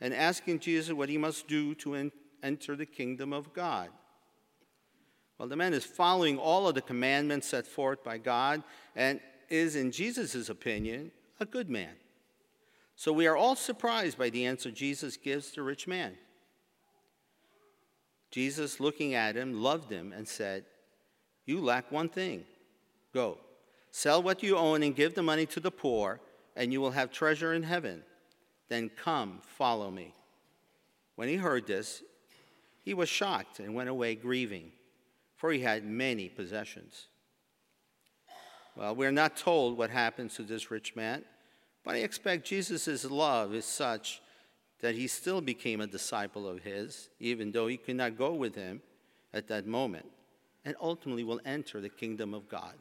and 0.00 0.12
asking 0.12 0.60
Jesus 0.60 0.92
what 0.92 1.08
he 1.08 1.18
must 1.18 1.48
do 1.48 1.74
to 1.76 1.94
en- 1.94 2.12
enter 2.42 2.76
the 2.76 2.86
kingdom 2.86 3.32
of 3.32 3.52
God. 3.54 3.88
Well, 5.38 5.48
the 5.48 5.56
man 5.56 5.74
is 5.74 5.84
following 5.84 6.38
all 6.38 6.68
of 6.68 6.74
the 6.74 6.82
commandments 6.82 7.48
set 7.48 7.66
forth 7.66 8.04
by 8.04 8.18
God 8.18 8.62
and 8.94 9.20
is, 9.48 9.76
in 9.76 9.90
Jesus' 9.90 10.48
opinion, 10.48 11.10
a 11.40 11.44
good 11.44 11.68
man. 11.68 11.94
So 12.96 13.12
we 13.12 13.26
are 13.26 13.36
all 13.36 13.56
surprised 13.56 14.16
by 14.16 14.30
the 14.30 14.46
answer 14.46 14.70
Jesus 14.70 15.16
gives 15.16 15.50
the 15.50 15.62
rich 15.62 15.88
man. 15.88 16.14
Jesus, 18.30 18.80
looking 18.80 19.14
at 19.14 19.36
him, 19.36 19.62
loved 19.62 19.90
him 19.90 20.12
and 20.12 20.26
said, 20.26 20.64
You 21.44 21.60
lack 21.60 21.90
one 21.90 22.08
thing. 22.08 22.44
Go 23.12 23.38
Sell 23.96 24.20
what 24.20 24.42
you 24.42 24.56
own 24.56 24.82
and 24.82 24.96
give 24.96 25.14
the 25.14 25.22
money 25.22 25.46
to 25.46 25.60
the 25.60 25.70
poor, 25.70 26.20
and 26.56 26.72
you 26.72 26.80
will 26.80 26.90
have 26.90 27.12
treasure 27.12 27.54
in 27.54 27.62
heaven. 27.62 28.02
Then 28.68 28.90
come, 28.90 29.38
follow 29.46 29.88
me. 29.88 30.12
When 31.14 31.28
he 31.28 31.36
heard 31.36 31.68
this, 31.68 32.02
he 32.82 32.92
was 32.92 33.08
shocked 33.08 33.60
and 33.60 33.72
went 33.72 33.88
away 33.88 34.16
grieving, 34.16 34.72
for 35.44 35.52
he 35.52 35.60
had 35.60 35.84
many 35.84 36.30
possessions. 36.30 37.08
Well, 38.76 38.94
we're 38.96 39.12
not 39.12 39.36
told 39.36 39.76
what 39.76 39.90
happens 39.90 40.36
to 40.36 40.42
this 40.42 40.70
rich 40.70 40.96
man, 40.96 41.22
but 41.84 41.96
I 41.96 41.98
expect 41.98 42.46
Jesus' 42.46 43.04
love 43.04 43.52
is 43.52 43.66
such 43.66 44.22
that 44.80 44.94
he 44.94 45.06
still 45.06 45.42
became 45.42 45.82
a 45.82 45.86
disciple 45.86 46.48
of 46.48 46.62
his, 46.62 47.10
even 47.20 47.52
though 47.52 47.66
he 47.66 47.76
could 47.76 47.96
not 47.96 48.16
go 48.16 48.32
with 48.32 48.54
him 48.54 48.80
at 49.34 49.46
that 49.48 49.66
moment, 49.66 50.06
and 50.64 50.76
ultimately 50.80 51.24
will 51.24 51.42
enter 51.44 51.78
the 51.78 51.90
kingdom 51.90 52.32
of 52.32 52.48
God. 52.48 52.78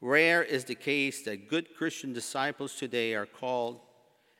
Rare 0.00 0.44
is 0.44 0.62
the 0.62 0.76
case 0.76 1.22
that 1.22 1.48
good 1.48 1.74
Christian 1.76 2.12
disciples 2.12 2.76
today 2.76 3.14
are 3.14 3.26
called 3.26 3.80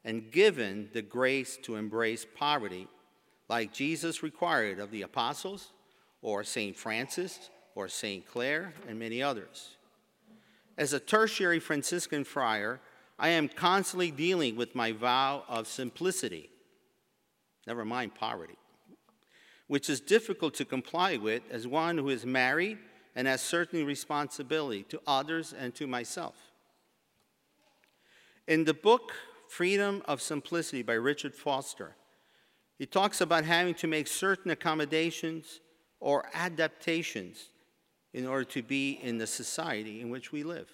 and 0.04 0.30
given 0.30 0.88
the 0.92 1.02
grace 1.02 1.58
to 1.64 1.74
embrace 1.74 2.24
poverty, 2.36 2.86
like 3.48 3.72
Jesus 3.72 4.22
required 4.22 4.78
of 4.78 4.92
the 4.92 5.02
apostles, 5.02 5.72
or 6.24 6.42
St. 6.42 6.74
Francis, 6.74 7.50
or 7.74 7.86
St. 7.86 8.26
Clare, 8.26 8.72
and 8.88 8.98
many 8.98 9.22
others. 9.22 9.76
As 10.78 10.94
a 10.94 10.98
tertiary 10.98 11.60
Franciscan 11.60 12.24
friar, 12.24 12.80
I 13.18 13.28
am 13.28 13.46
constantly 13.46 14.10
dealing 14.10 14.56
with 14.56 14.74
my 14.74 14.90
vow 14.92 15.44
of 15.48 15.68
simplicity, 15.68 16.48
never 17.66 17.84
mind 17.84 18.14
poverty, 18.14 18.56
which 19.66 19.90
is 19.90 20.00
difficult 20.00 20.54
to 20.54 20.64
comply 20.64 21.18
with 21.18 21.42
as 21.50 21.68
one 21.68 21.98
who 21.98 22.08
is 22.08 22.24
married 22.24 22.78
and 23.14 23.28
has 23.28 23.42
certain 23.42 23.84
responsibility 23.84 24.82
to 24.84 25.00
others 25.06 25.52
and 25.56 25.74
to 25.74 25.86
myself. 25.86 26.36
In 28.48 28.64
the 28.64 28.74
book 28.74 29.12
Freedom 29.46 30.02
of 30.06 30.22
Simplicity 30.22 30.82
by 30.82 30.94
Richard 30.94 31.34
Foster, 31.34 31.96
he 32.78 32.86
talks 32.86 33.20
about 33.20 33.44
having 33.44 33.74
to 33.74 33.86
make 33.86 34.06
certain 34.06 34.50
accommodations 34.50 35.60
or 36.04 36.26
adaptations 36.34 37.48
in 38.12 38.26
order 38.26 38.44
to 38.44 38.62
be 38.62 39.00
in 39.02 39.16
the 39.16 39.26
society 39.26 40.02
in 40.02 40.10
which 40.10 40.32
we 40.32 40.42
live. 40.42 40.68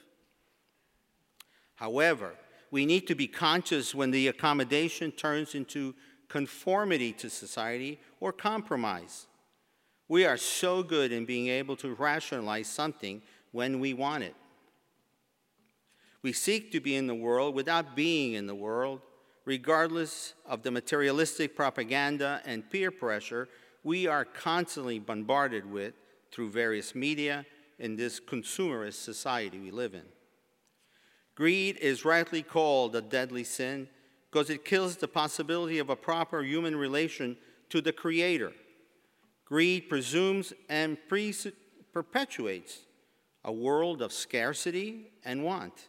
However, 1.76 2.32
we 2.72 2.84
need 2.84 3.06
to 3.06 3.14
be 3.14 3.28
conscious 3.28 3.94
when 3.94 4.10
the 4.10 4.26
accommodation 4.26 5.12
turns 5.12 5.54
into 5.54 5.94
conformity 6.28 7.12
to 7.12 7.30
society 7.30 8.00
or 8.18 8.32
compromise. 8.32 9.28
We 10.08 10.26
are 10.26 10.36
so 10.36 10.82
good 10.82 11.12
in 11.12 11.26
being 11.26 11.46
able 11.46 11.76
to 11.76 11.94
rationalize 11.94 12.66
something 12.66 13.22
when 13.52 13.78
we 13.78 13.94
want 13.94 14.24
it. 14.24 14.34
We 16.22 16.32
seek 16.32 16.72
to 16.72 16.80
be 16.80 16.96
in 16.96 17.06
the 17.06 17.14
world 17.14 17.54
without 17.54 17.94
being 17.94 18.32
in 18.32 18.48
the 18.48 18.54
world, 18.56 19.00
regardless 19.44 20.34
of 20.44 20.64
the 20.64 20.72
materialistic 20.72 21.54
propaganda 21.54 22.42
and 22.44 22.68
peer 22.68 22.90
pressure 22.90 23.48
we 23.82 24.06
are 24.06 24.24
constantly 24.24 24.98
bombarded 24.98 25.70
with 25.70 25.94
through 26.30 26.50
various 26.50 26.94
media 26.94 27.44
in 27.78 27.96
this 27.96 28.20
consumerist 28.20 29.02
society 29.02 29.58
we 29.58 29.70
live 29.70 29.94
in. 29.94 30.04
Greed 31.34 31.78
is 31.78 32.04
rightly 32.04 32.42
called 32.42 32.94
a 32.94 33.00
deadly 33.00 33.44
sin 33.44 33.88
because 34.30 34.50
it 34.50 34.64
kills 34.64 34.96
the 34.96 35.08
possibility 35.08 35.78
of 35.78 35.90
a 35.90 35.96
proper 35.96 36.42
human 36.42 36.76
relation 36.76 37.36
to 37.70 37.80
the 37.80 37.92
Creator 37.92 38.52
Greed 39.50 39.88
presumes 39.88 40.52
and 40.68 40.96
perpetuates 41.92 42.78
a 43.44 43.50
world 43.50 44.00
of 44.00 44.12
scarcity 44.12 45.10
and 45.24 45.42
want, 45.42 45.88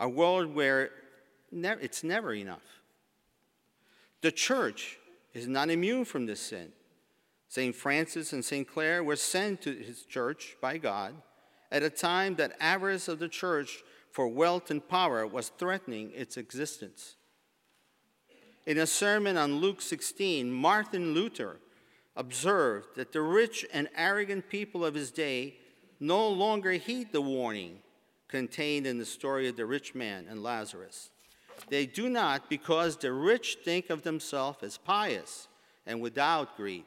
a 0.00 0.08
world 0.08 0.54
where 0.54 0.90
it's 1.52 2.02
never 2.02 2.32
enough. 2.32 2.80
The 4.22 4.32
church 4.32 4.98
is 5.34 5.46
not 5.46 5.68
immune 5.68 6.06
from 6.06 6.24
this 6.24 6.40
sin. 6.40 6.72
St. 7.54 7.72
Francis 7.72 8.32
and 8.32 8.44
St. 8.44 8.66
Clare 8.66 9.04
were 9.04 9.14
sent 9.14 9.62
to 9.62 9.72
his 9.72 10.02
church 10.02 10.56
by 10.60 10.76
God 10.76 11.14
at 11.70 11.84
a 11.84 11.88
time 11.88 12.34
that 12.34 12.56
avarice 12.58 13.06
of 13.06 13.20
the 13.20 13.28
church 13.28 13.84
for 14.10 14.26
wealth 14.26 14.72
and 14.72 14.88
power 14.88 15.24
was 15.24 15.50
threatening 15.50 16.10
its 16.16 16.36
existence. 16.36 17.14
In 18.66 18.76
a 18.78 18.88
sermon 18.88 19.36
on 19.36 19.58
Luke 19.58 19.80
16, 19.80 20.50
Martin 20.50 21.14
Luther 21.14 21.60
observed 22.16 22.96
that 22.96 23.12
the 23.12 23.22
rich 23.22 23.64
and 23.72 23.88
arrogant 23.96 24.48
people 24.48 24.84
of 24.84 24.94
his 24.94 25.12
day 25.12 25.54
no 26.00 26.26
longer 26.26 26.72
heed 26.72 27.12
the 27.12 27.22
warning 27.22 27.78
contained 28.26 28.84
in 28.84 28.98
the 28.98 29.04
story 29.04 29.46
of 29.46 29.54
the 29.54 29.64
rich 29.64 29.94
man 29.94 30.26
and 30.28 30.42
Lazarus. 30.42 31.10
They 31.68 31.86
do 31.86 32.08
not 32.08 32.50
because 32.50 32.96
the 32.96 33.12
rich 33.12 33.58
think 33.64 33.90
of 33.90 34.02
themselves 34.02 34.64
as 34.64 34.76
pious 34.76 35.46
and 35.86 36.00
without 36.00 36.56
greed. 36.56 36.86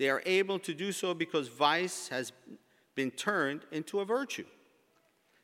They 0.00 0.08
are 0.08 0.22
able 0.24 0.58
to 0.60 0.72
do 0.72 0.92
so 0.92 1.12
because 1.12 1.48
vice 1.48 2.08
has 2.08 2.32
been 2.94 3.10
turned 3.10 3.66
into 3.70 4.00
a 4.00 4.06
virtue. 4.06 4.46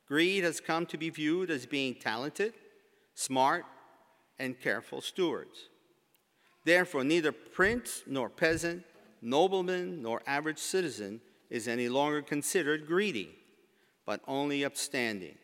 Greed 0.09 0.45
has 0.45 0.61
come 0.61 0.87
to 0.87 0.97
be 0.97 1.11
viewed 1.11 1.51
as 1.51 1.67
being 1.67 1.95
talented, 1.95 2.55
smart, 3.15 3.67
and 4.39 4.59
careful 4.59 5.03
stewards. 5.03 5.69
Therefore, 6.65 7.05
neither 7.05 7.33
prince 7.33 8.03
nor 8.07 8.31
peasant, 8.31 8.83
nobleman 9.21 10.01
nor 10.01 10.23
average 10.27 10.59
citizen 10.59 11.21
is 11.51 11.69
any 11.69 11.91
longer 11.91 12.23
considered 12.23 12.87
greedy, 12.87 13.37
but 14.07 14.23
only 14.27 14.65
upstanding. 14.65 15.37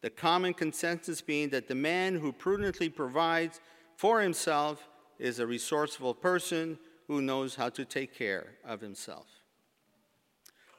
The 0.00 0.10
common 0.10 0.54
consensus 0.54 1.20
being 1.20 1.48
that 1.48 1.66
the 1.66 1.74
man 1.74 2.14
who 2.14 2.32
prudently 2.32 2.88
provides 2.88 3.60
for 3.96 4.20
himself 4.20 4.86
is 5.18 5.40
a 5.40 5.46
resourceful 5.46 6.14
person 6.14 6.78
who 7.10 7.20
knows 7.20 7.56
how 7.56 7.68
to 7.68 7.84
take 7.84 8.16
care 8.16 8.46
of 8.64 8.80
himself. 8.80 9.26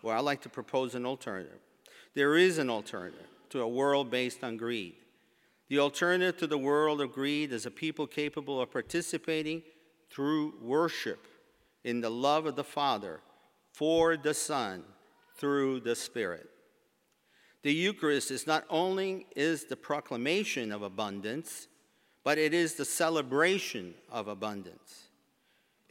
Well, 0.01 0.17
I'd 0.17 0.23
like 0.23 0.41
to 0.43 0.49
propose 0.49 0.95
an 0.95 1.05
alternative. 1.05 1.59
There 2.15 2.37
is 2.37 2.57
an 2.57 2.69
alternative 2.69 3.27
to 3.49 3.59
a 3.59 3.67
world 3.67 4.09
based 4.09 4.41
on 4.41 4.55
greed. 4.55 4.93
The 5.67 5.79
alternative 5.79 6.37
to 6.37 6.47
the 6.47 6.57
world 6.57 7.01
of 7.01 7.11
greed 7.11 7.51
is 7.51 7.65
a 7.65 7.69
people 7.69 8.07
capable 8.07 8.61
of 8.61 8.71
participating 8.71 9.61
through 10.09 10.53
worship 10.61 11.27
in 11.83 11.99
the 11.99 12.09
love 12.09 12.45
of 12.45 12.55
the 12.55 12.63
Father 12.63 13.19
for 13.73 14.15
the 14.15 14.33
Son 14.33 14.85
through 15.35 15.81
the 15.81 15.97
Spirit. 15.97 16.49
The 17.63 17.73
Eucharist 17.73 18.31
is 18.31 18.47
not 18.47 18.63
only 18.69 19.25
is 19.35 19.65
the 19.65 19.75
proclamation 19.75 20.71
of 20.71 20.81
abundance, 20.81 21.67
but 22.23 22.37
it 22.37 22.53
is 22.53 22.75
the 22.75 22.85
celebration 22.85 23.95
of 24.09 24.29
abundance. 24.29 25.10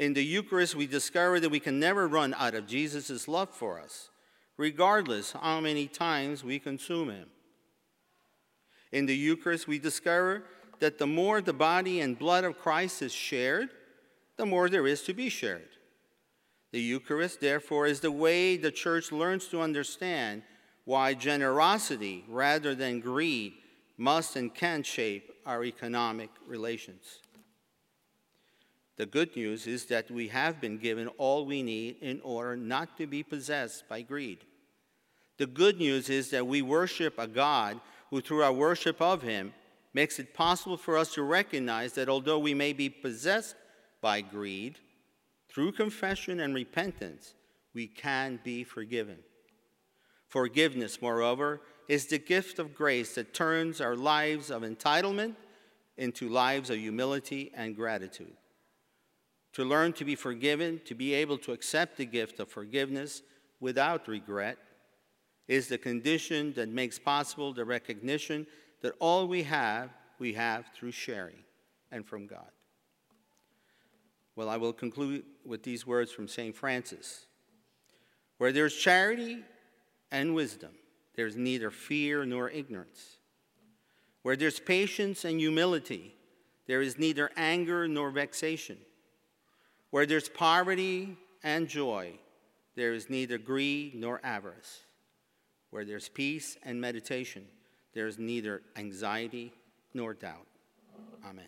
In 0.01 0.15
the 0.15 0.25
Eucharist, 0.25 0.75
we 0.75 0.87
discover 0.87 1.41
that 1.41 1.51
we 1.51 1.61
can 1.61 1.79
never 1.79 2.09
run 2.09 2.33
out 2.39 2.55
of 2.55 2.67
Jesus' 2.67 3.29
love 3.29 3.51
for 3.51 3.79
us, 3.79 4.09
regardless 4.57 5.33
how 5.33 5.61
many 5.61 5.89
times 5.89 6.43
we 6.43 6.59
consume 6.59 7.11
him. 7.11 7.29
In 8.93 9.05
the 9.05 9.15
Eucharist, 9.15 9.69
we 9.69 9.79
discover 9.79 10.45
that 10.79 10.97
the 10.97 11.07
more 11.07 11.43
the 11.43 11.53
body 11.53 12.01
and 12.01 12.19
blood 12.19 12.45
of 12.45 12.59
Christ 12.59 13.03
is 13.03 13.13
shared, 13.13 13.69
the 14.39 14.47
more 14.47 14.71
there 14.71 14.87
is 14.87 15.03
to 15.03 15.13
be 15.13 15.29
shared. 15.29 15.69
The 16.73 16.81
Eucharist, 16.81 17.43
therefore, 17.43 17.87
is 17.87 18.01
the 18.01 18.11
way 18.11 18.57
the 18.57 18.71
church 18.71 19.13
learns 19.13 19.49
to 19.49 19.61
understand 19.61 20.45
why 20.87 21.13
generosity 21.13 22.25
rather 22.27 22.75
than 22.75 23.01
greed 23.01 23.53
must 23.99 24.35
and 24.37 24.55
can 24.55 24.83
shape 24.83 25.31
our 25.45 25.63
economic 25.63 26.31
relations. 26.47 27.19
The 29.01 29.07
good 29.07 29.35
news 29.35 29.67
is 29.67 29.87
that 29.87 30.11
we 30.11 30.29
have 30.29 30.61
been 30.61 30.77
given 30.77 31.09
all 31.17 31.47
we 31.47 31.63
need 31.63 31.97
in 32.03 32.21
order 32.23 32.55
not 32.55 32.99
to 32.99 33.07
be 33.07 33.23
possessed 33.23 33.89
by 33.89 34.03
greed. 34.03 34.41
The 35.39 35.47
good 35.47 35.79
news 35.79 36.11
is 36.11 36.29
that 36.33 36.47
we 36.47 36.61
worship 36.61 37.15
a 37.17 37.27
God 37.27 37.81
who, 38.11 38.21
through 38.21 38.43
our 38.43 38.53
worship 38.53 39.01
of 39.01 39.23
Him, 39.23 39.55
makes 39.95 40.19
it 40.19 40.35
possible 40.35 40.77
for 40.77 40.99
us 40.99 41.15
to 41.15 41.23
recognize 41.23 41.95
that 41.95 42.11
although 42.11 42.39
we 42.39 42.53
may 42.53 42.75
be 42.75 42.91
possessed 42.91 43.55
by 44.03 44.21
greed, 44.21 44.79
through 45.49 45.73
confession 45.73 46.39
and 46.39 46.55
repentance, 46.55 47.33
we 47.73 47.87
can 47.87 48.39
be 48.45 48.65
forgiven. 48.65 49.17
Forgiveness, 50.29 51.01
moreover, 51.01 51.63
is 51.89 52.05
the 52.05 52.19
gift 52.19 52.59
of 52.59 52.75
grace 52.75 53.15
that 53.15 53.33
turns 53.33 53.81
our 53.81 53.97
lives 53.97 54.51
of 54.51 54.61
entitlement 54.61 55.37
into 55.97 56.29
lives 56.29 56.69
of 56.69 56.77
humility 56.77 57.51
and 57.55 57.75
gratitude. 57.75 58.37
To 59.55 59.65
learn 59.65 59.93
to 59.95 60.05
be 60.05 60.15
forgiven, 60.15 60.81
to 60.85 60.95
be 60.95 61.13
able 61.15 61.39
to 61.39 61.53
accept 61.53 61.97
the 61.97 62.07
gift 62.07 62.39
of 62.41 62.49
forgiveness 62.49 63.23
without 63.59 64.07
regret, 64.07 64.59
is 65.49 65.67
the 65.67 65.79
condition 65.79 66.53
that 66.53 66.69
makes 66.69 66.99
possible 66.99 67.53
the 67.53 67.65
recognition 67.65 68.47
that 68.83 68.95
all 69.01 69.27
we 69.27 69.43
have, 69.43 69.91
we 70.21 70.33
have 70.35 70.67
through 70.75 70.93
sharing 70.93 71.43
and 71.91 72.07
from 72.07 72.27
God. 72.27 72.51
Well, 74.37 74.49
I 74.49 74.57
will 74.57 74.73
conclude 74.73 75.25
with 75.45 75.65
these 75.65 75.87
words 75.87 76.13
from 76.13 76.29
St. 76.29 76.55
Francis 76.55 77.27
Where 78.39 78.53
there's 78.53 78.77
charity 78.77 79.45
and 80.13 80.35
wisdom, 80.35 80.71
there 81.17 81.27
is 81.27 81.37
neither 81.37 81.71
fear 81.71 82.25
nor 82.25 82.49
ignorance. 82.49 83.19
Where 84.23 84.37
there's 84.37 84.61
patience 84.61 85.25
and 85.25 85.41
humility, 85.41 86.15
there 86.67 86.83
is 86.83 86.99
neither 86.99 87.31
anger 87.37 87.89
nor 87.89 88.11
vexation. 88.11 88.79
Where 89.91 90.07
there's 90.07 90.29
poverty 90.29 91.17
and 91.43 91.69
joy, 91.69 92.13
there 92.77 92.93
is 92.93 93.11
neither 93.11 93.39
greed 93.39 93.95
nor 93.95 94.21
avarice. 94.25 94.81
Where 95.71 95.85
there's 95.85 96.09
peace 96.09 96.57
and 96.65 96.81
meditation, 96.81 97.45
there 97.95 98.07
is 98.07 98.19
neither 98.19 98.63
anxiety 98.77 99.53
nor 99.95 100.15
doubt. 100.15 100.47
Amen. 101.25 101.47